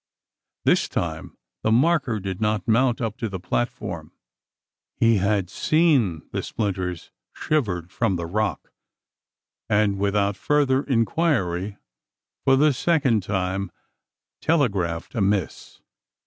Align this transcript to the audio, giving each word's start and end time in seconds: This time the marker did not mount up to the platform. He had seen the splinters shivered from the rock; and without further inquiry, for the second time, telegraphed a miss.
This 0.65 0.89
time 0.89 1.37
the 1.61 1.71
marker 1.71 2.19
did 2.19 2.41
not 2.41 2.67
mount 2.67 3.01
up 3.01 3.17
to 3.17 3.29
the 3.29 3.39
platform. 3.39 4.13
He 4.95 5.17
had 5.17 5.47
seen 5.47 6.27
the 6.31 6.41
splinters 6.41 7.11
shivered 7.35 7.91
from 7.91 8.15
the 8.15 8.25
rock; 8.25 8.71
and 9.69 9.99
without 9.99 10.35
further 10.35 10.81
inquiry, 10.81 11.77
for 12.43 12.55
the 12.55 12.73
second 12.73 13.21
time, 13.21 13.71
telegraphed 14.41 15.13
a 15.13 15.21
miss. 15.21 15.81